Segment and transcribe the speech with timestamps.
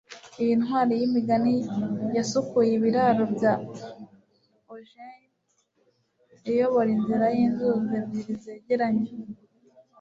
[0.41, 1.53] Iyi ntwari yimigani
[2.15, 3.53] yasukuye ibiraro bya
[4.69, 5.21] Augean
[6.49, 9.07] iyobora inzira yinzuzi ebyiri zegeranye